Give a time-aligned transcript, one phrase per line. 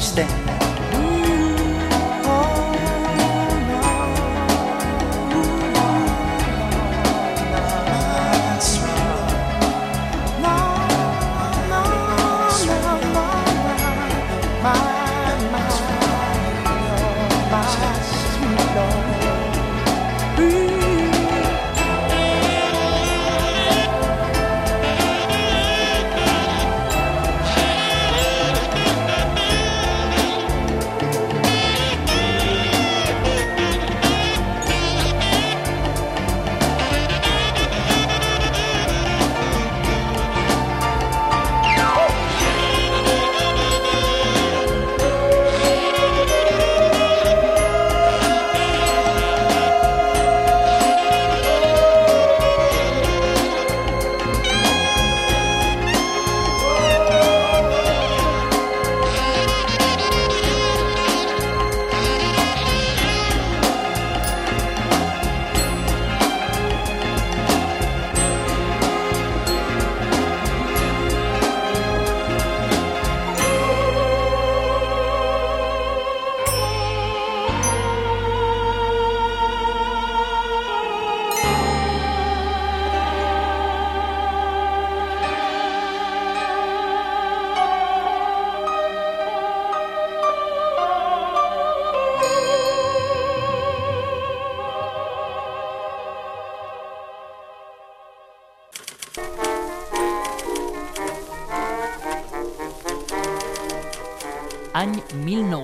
[0.00, 0.59] Can't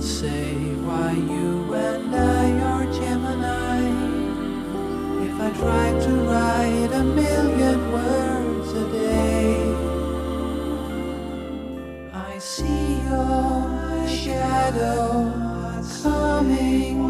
[0.00, 0.54] say
[0.86, 3.80] why you and I are Gemini.
[5.26, 9.56] If I tried to write a million words a day,
[12.14, 15.40] I see your shadow
[16.02, 17.00] coming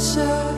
[0.00, 0.49] closer.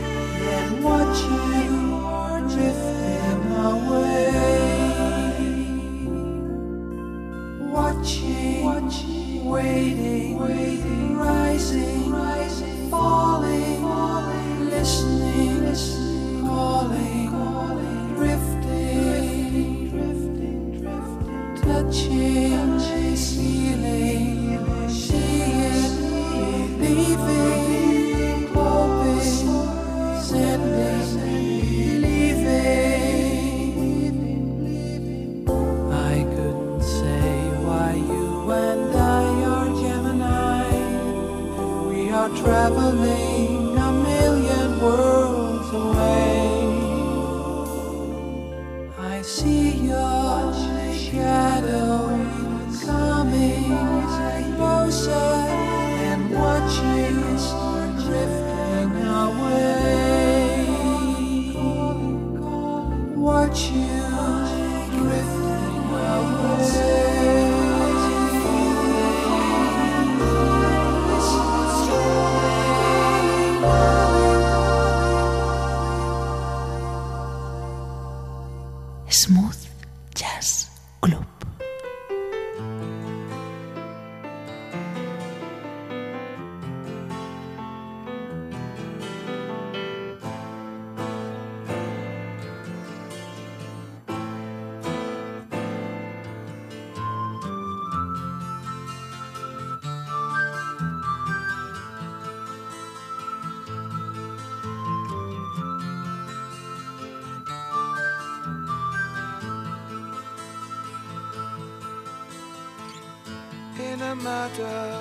[114.11, 115.01] A matter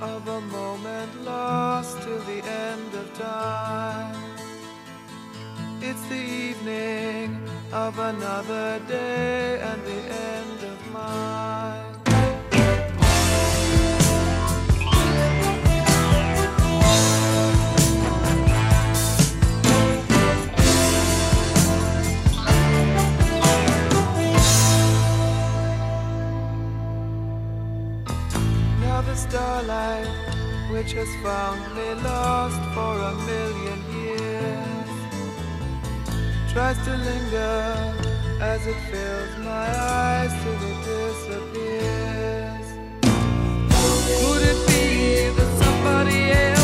[0.00, 4.16] of a moment lost till the end of time.
[5.80, 7.40] It's the evening
[7.72, 11.81] of another day and the end of mine.
[29.32, 30.06] starlight
[30.70, 34.90] which has found me lost for a million years
[36.52, 37.94] tries to linger
[38.42, 42.66] as it fills my eyes till it disappears.
[44.20, 44.84] Could it be
[45.36, 46.61] that somebody else?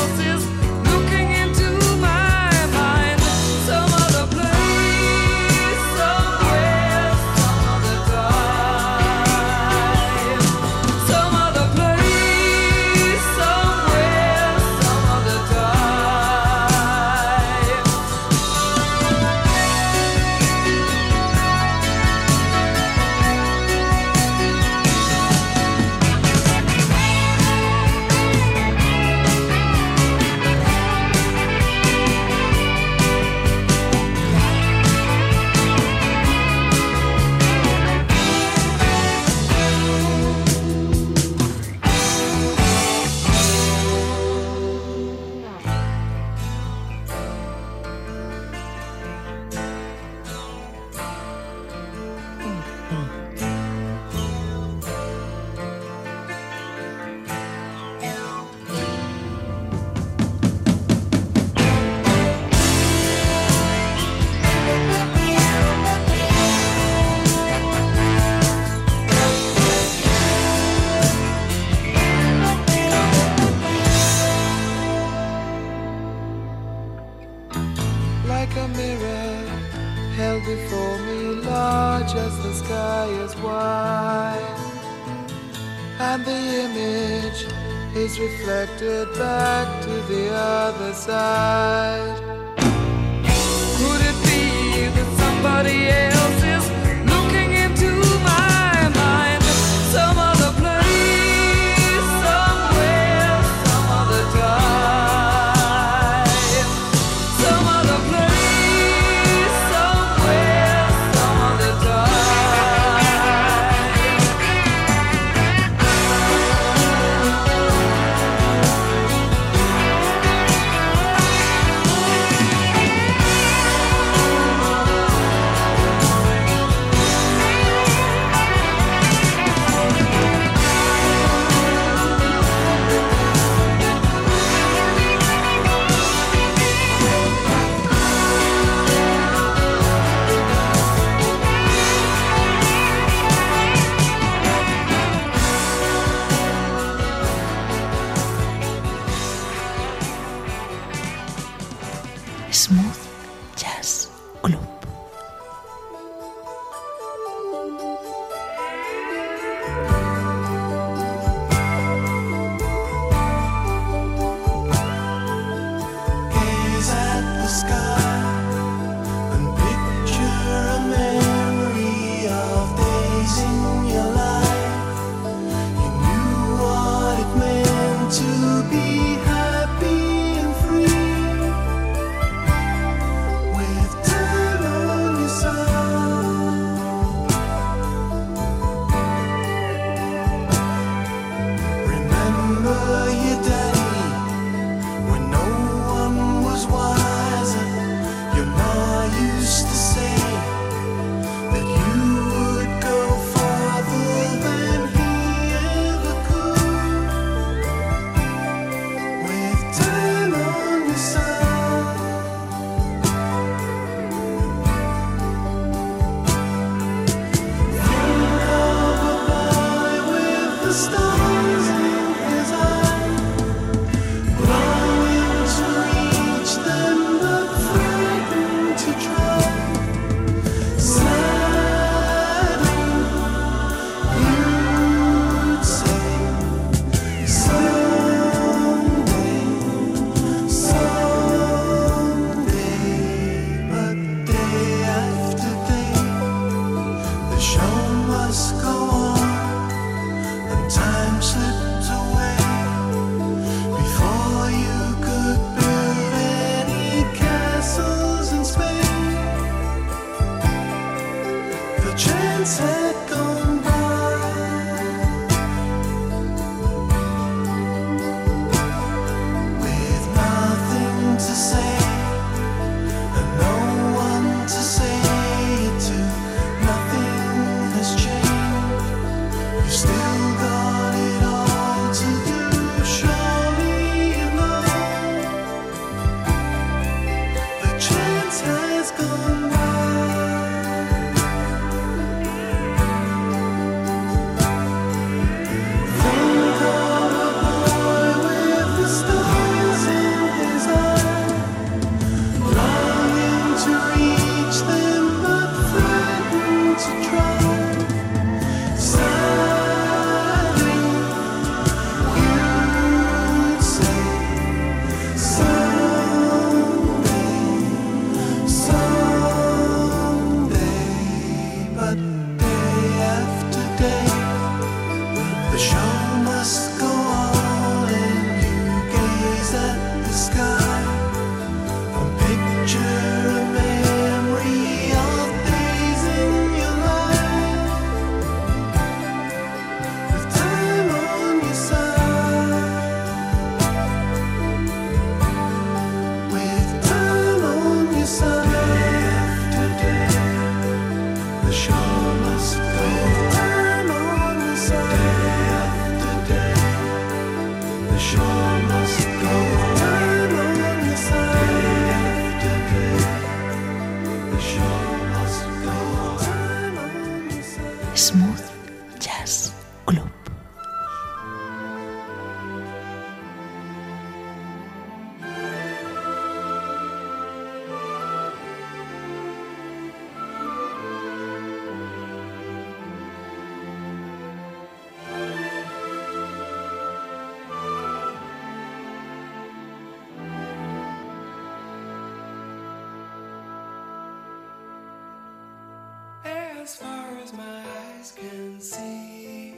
[397.33, 399.55] My eyes can see.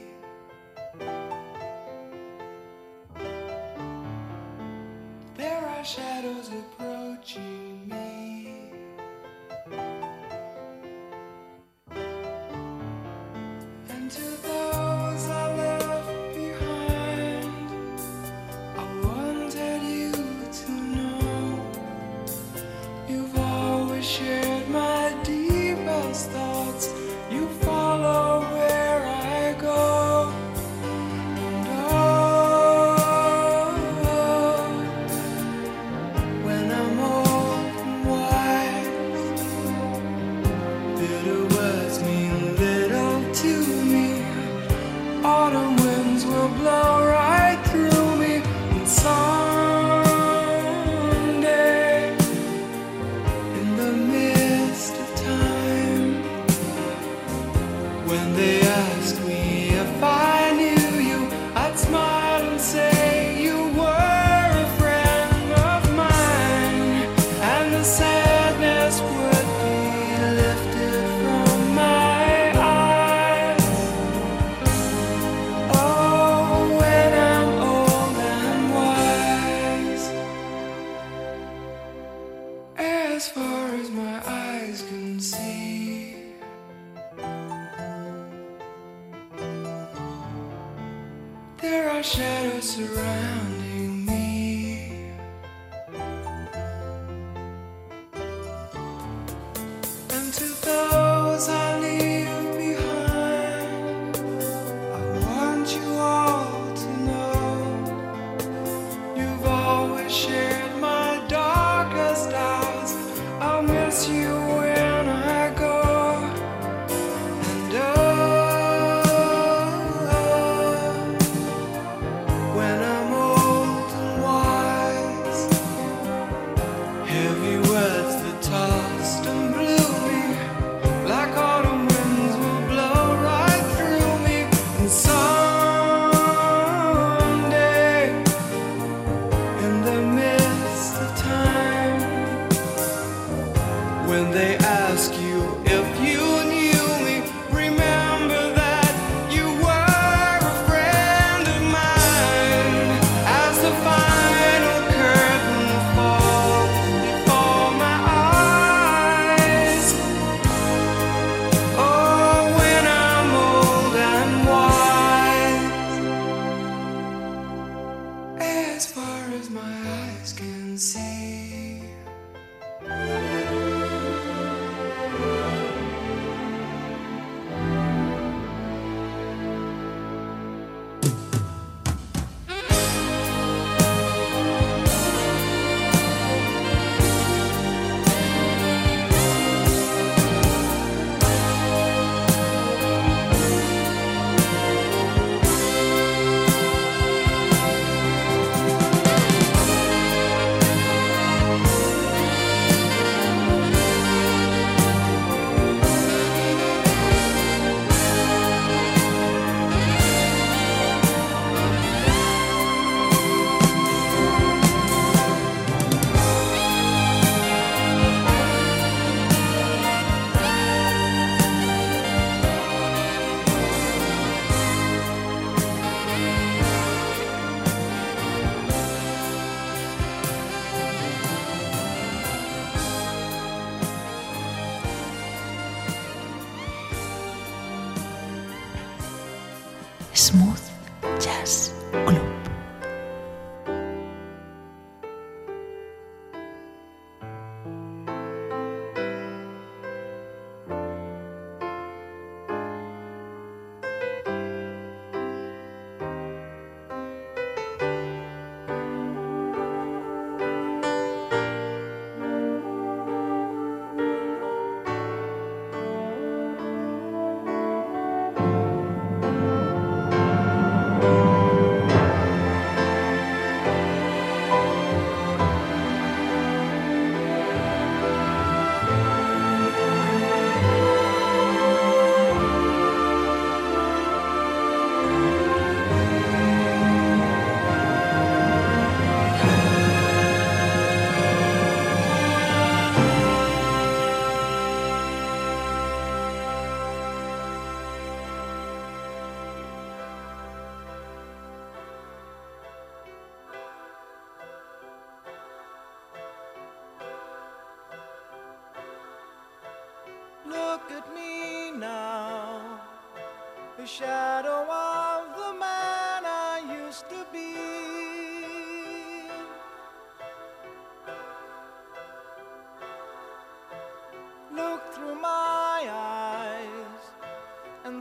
[5.37, 6.10] There are shadows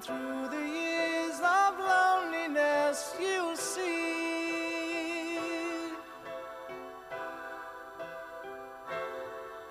[0.02, 3.82] Through the years of loneliness, you'll see.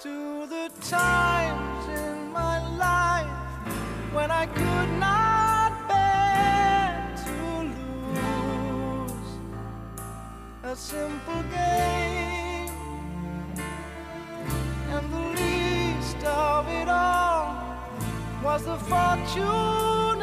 [0.01, 3.27] To the times in my life
[4.12, 7.62] when I could not bear to
[8.12, 9.29] lose
[10.62, 12.71] a simple game.
[14.91, 17.57] And the least of it all
[18.45, 20.18] was the fortune.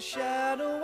[0.00, 0.78] shadow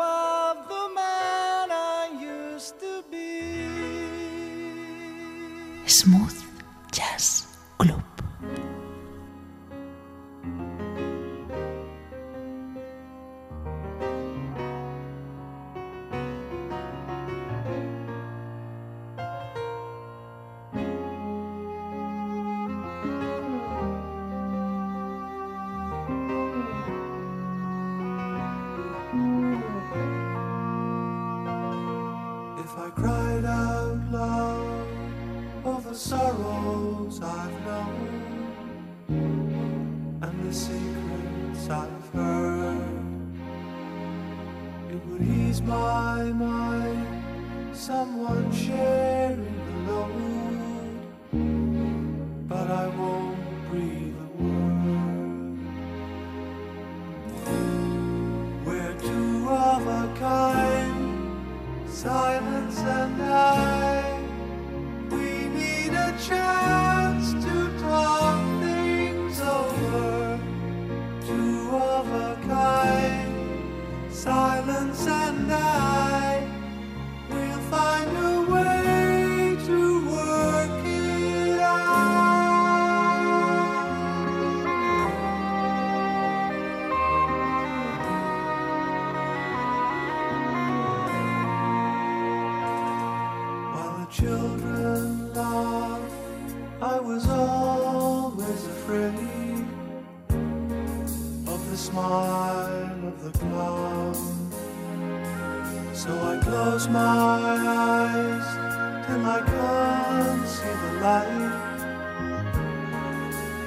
[109.24, 111.28] I can't see the light,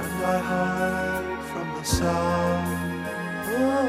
[0.01, 3.05] and I hide from the sun.
[3.47, 3.85] Oh,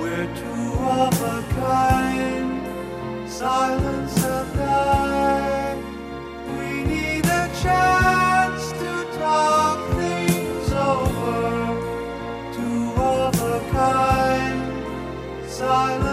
[0.00, 5.78] we're two of a kind, silence and night
[6.58, 11.42] We need a chance to talk things over.
[12.52, 14.60] Two of a kind,
[15.48, 16.07] silence.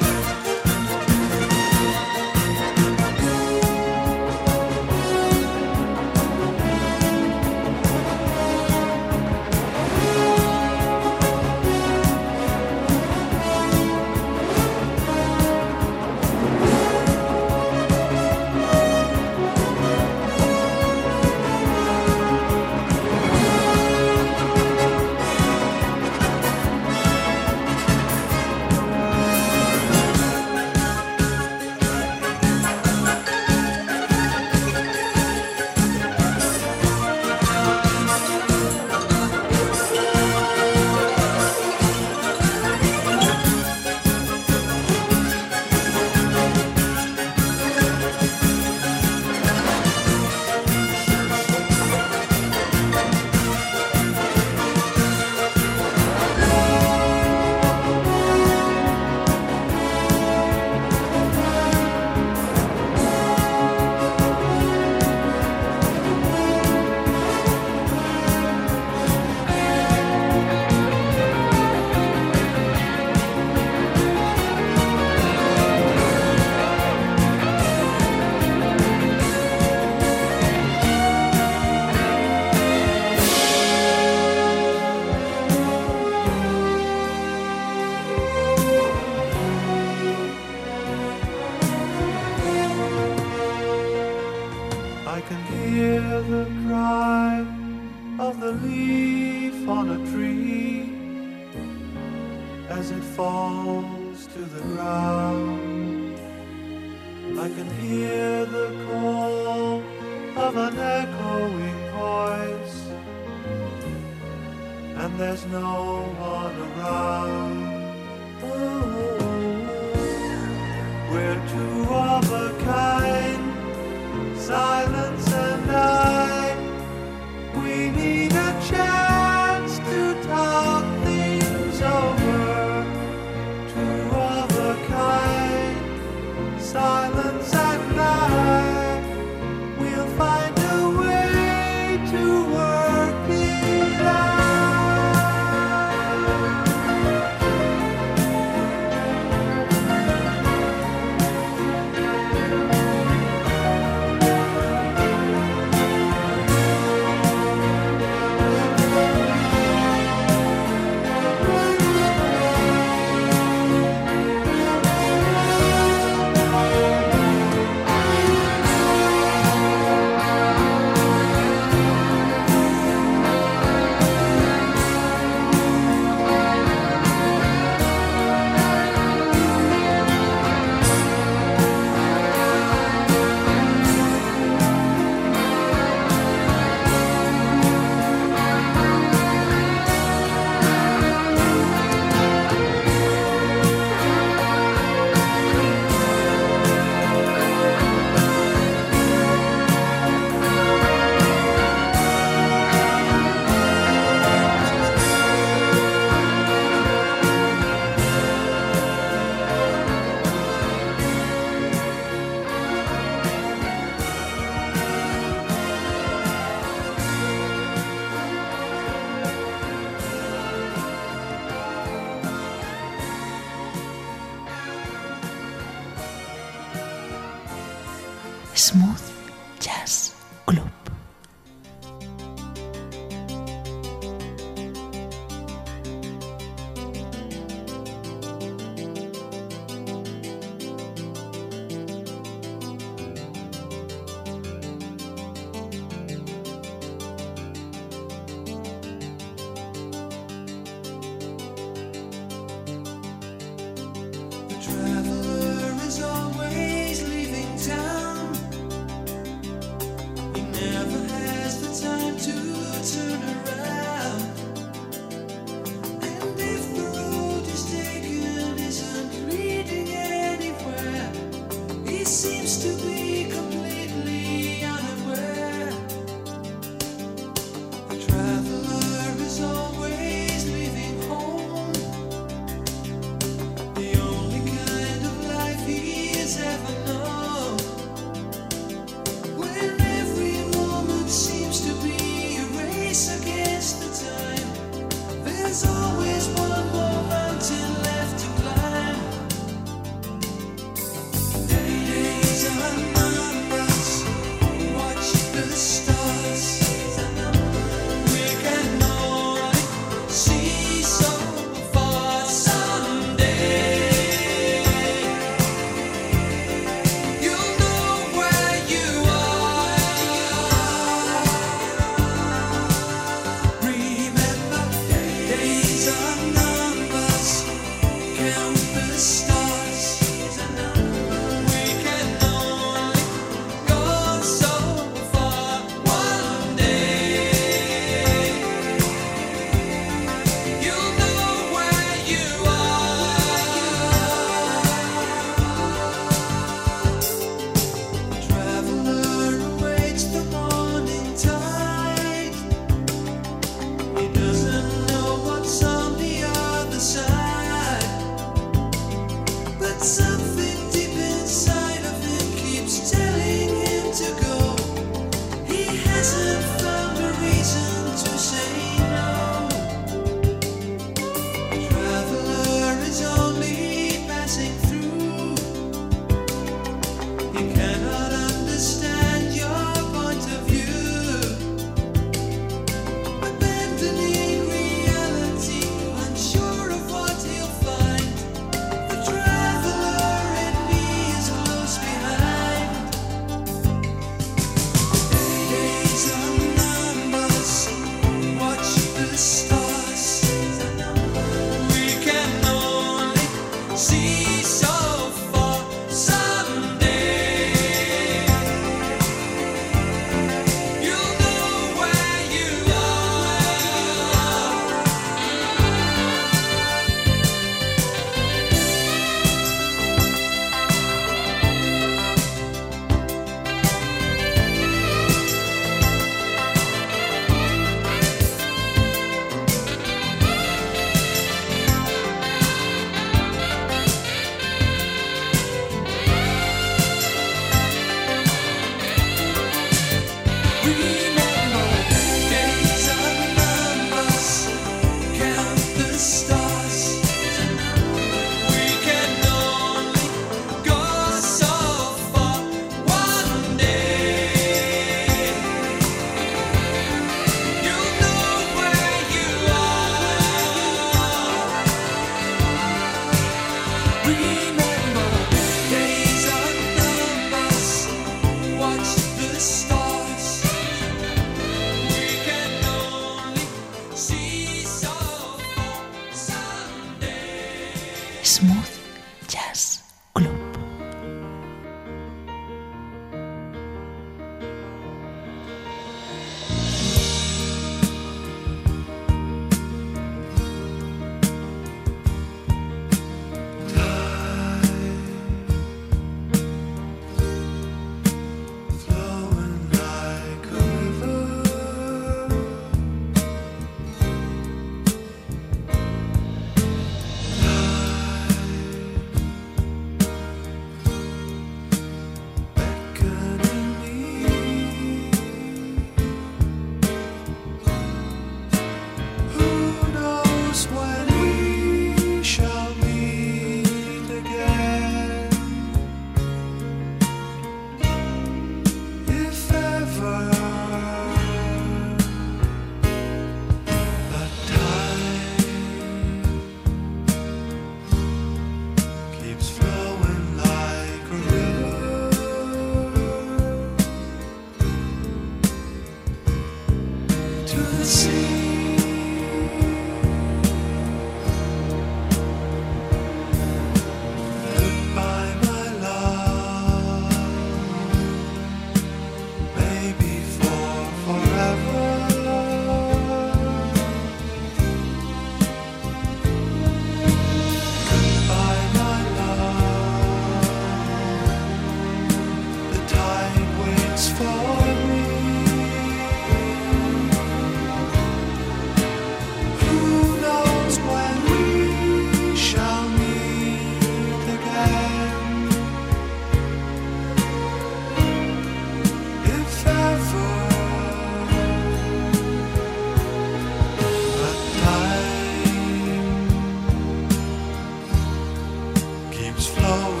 [599.47, 600.00] flow.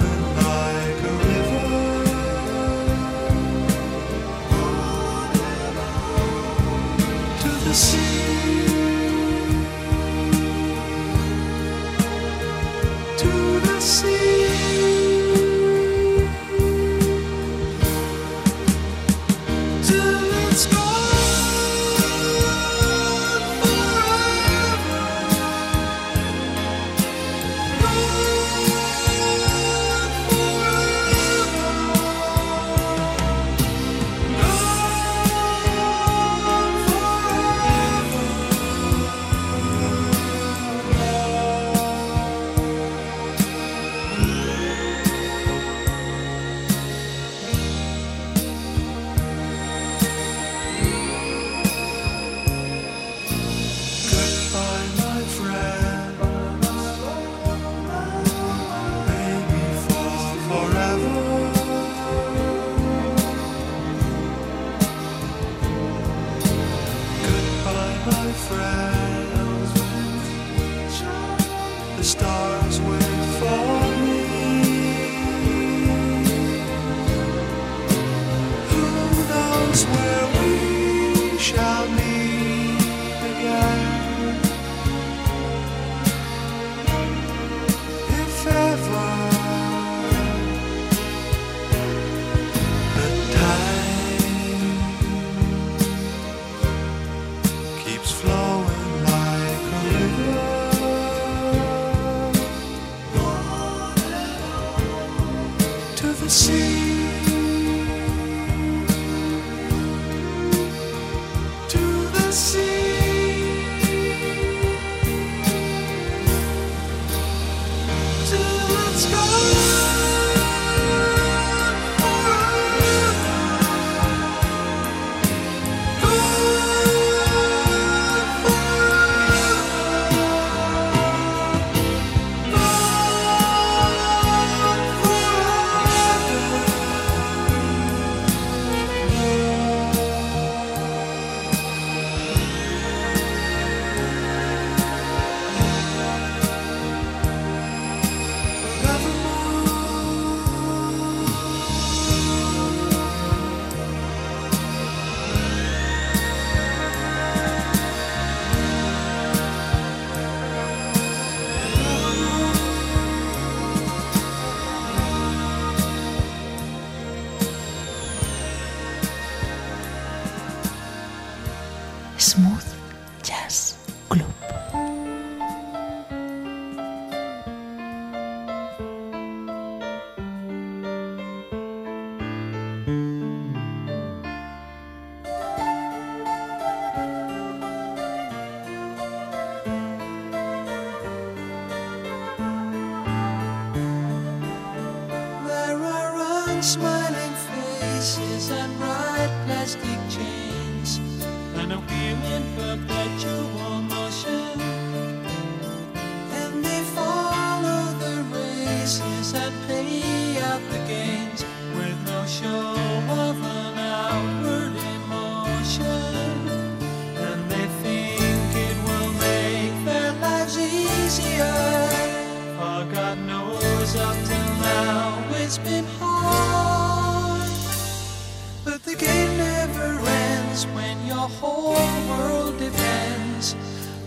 [112.31, 112.70] To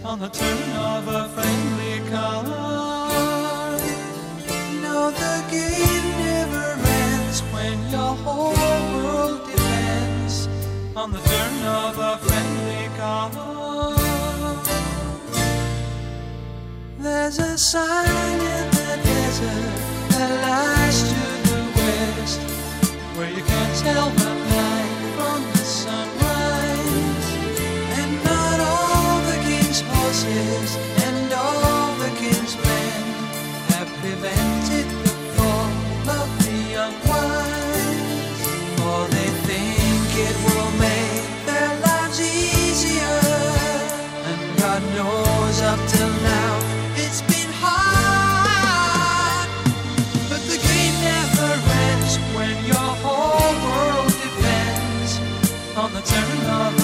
[0.04, 3.80] on the turn of a friendly card.
[4.82, 10.46] No, the game never ends when your whole world depends
[10.94, 13.32] on the turn of a friendly card.
[16.98, 19.72] There's a sign in the desert
[20.10, 22.40] that lies to the west,
[23.16, 24.83] where you can't tell the night
[30.22, 33.02] and all the king's men
[33.74, 35.70] have prevented the fall
[36.06, 38.42] of the unwise.
[38.78, 43.20] For they think it will make their lives easier.
[44.30, 46.54] And God knows up till now
[46.94, 49.48] it's been hard.
[50.30, 51.50] But the game never
[51.90, 55.18] ends when your whole world depends
[55.76, 56.83] on the turn of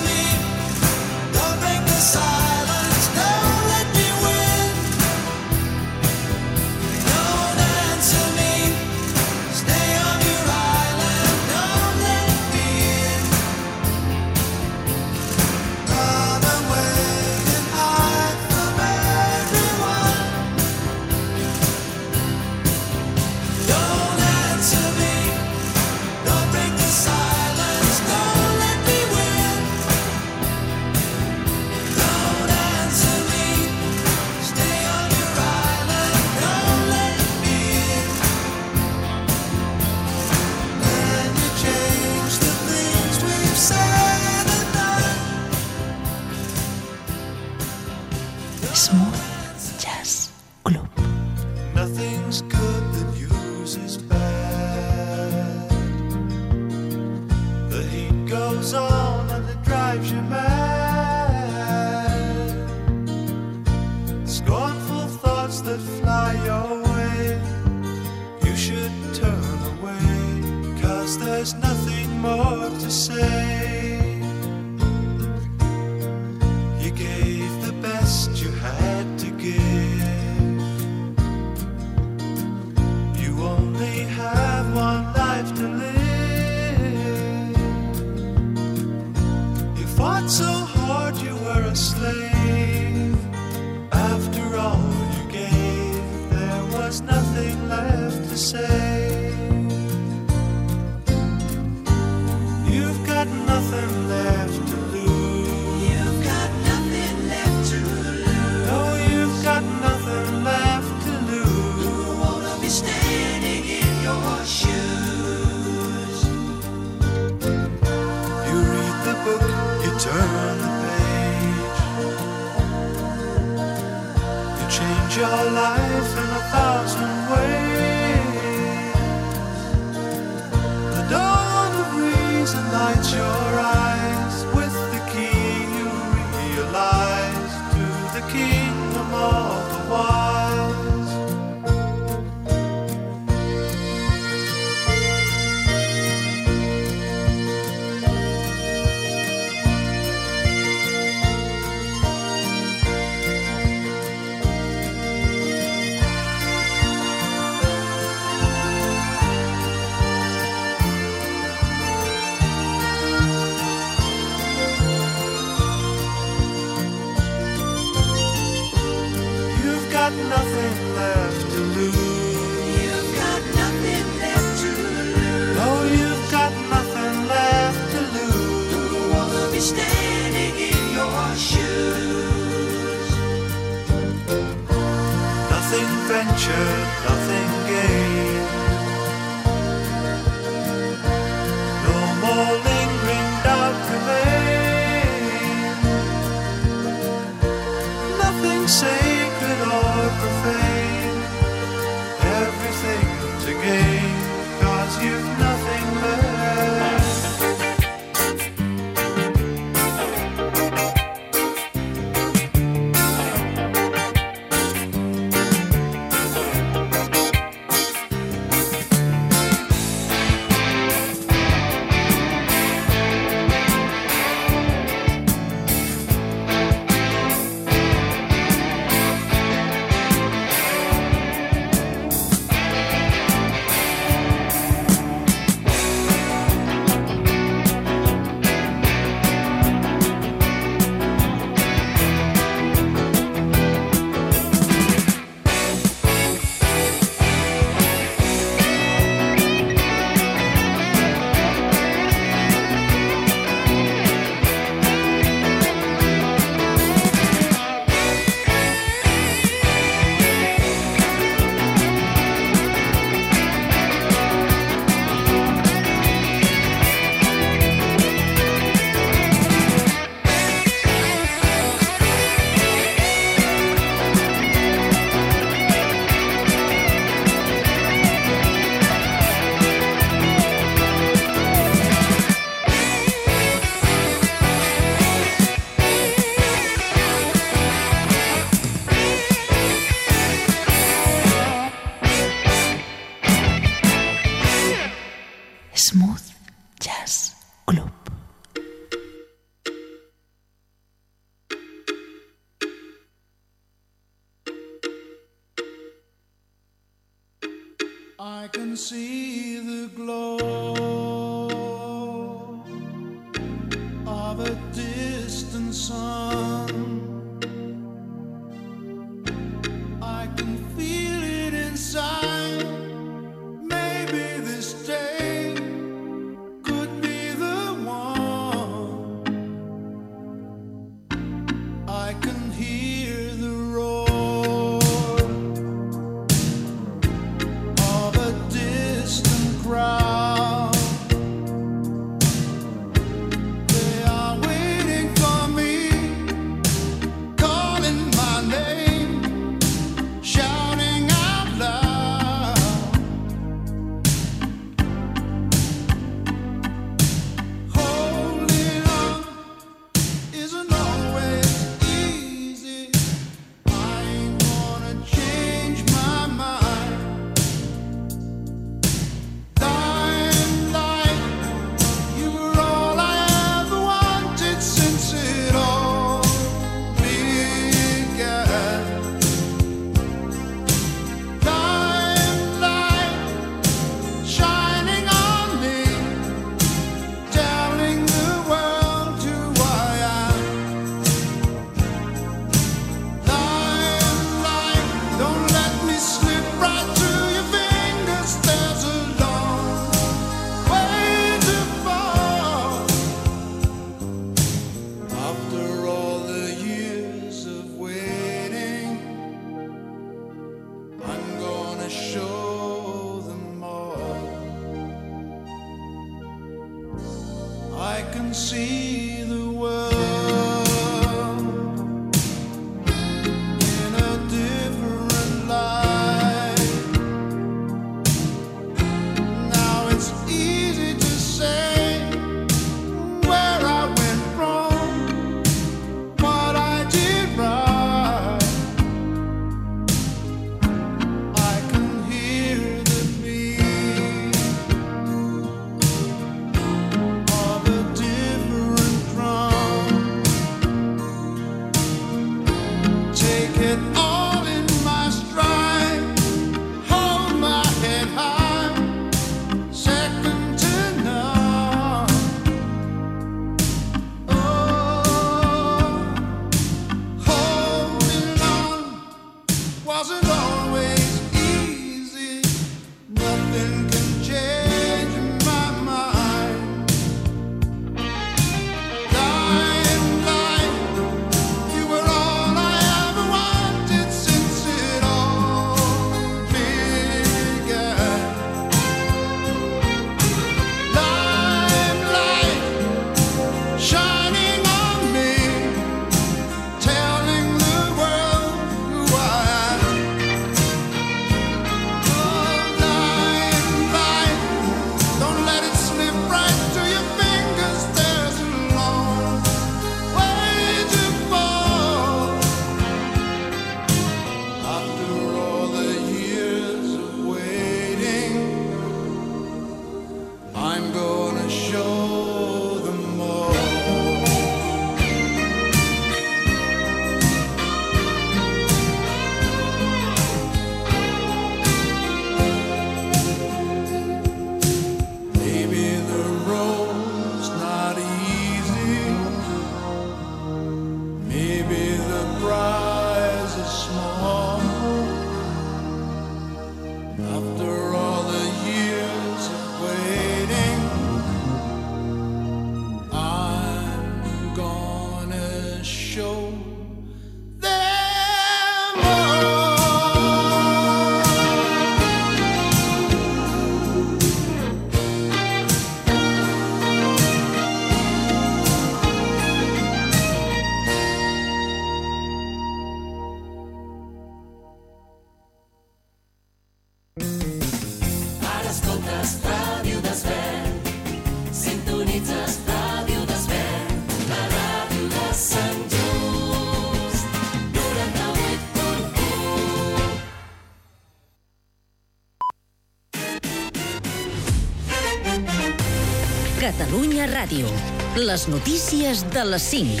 [596.80, 597.68] Catalunya Ràdio.
[598.16, 600.00] Les notícies de les 5.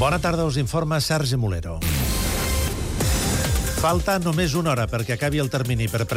[0.00, 1.78] Bona tarda, us informa Sergi Molero.
[3.78, 6.08] Falta només una hora perquè acabi el termini per